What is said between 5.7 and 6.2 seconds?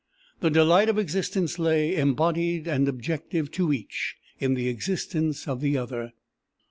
other.